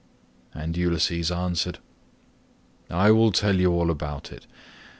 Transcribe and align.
And 0.51 0.75
Ulysses 0.77 1.31
answered, 1.31 1.77
"I 2.89 3.11
will 3.11 3.31
tell 3.31 3.59
you 3.59 3.71
all 3.71 3.91
about 3.91 4.31
it. 4.31 4.47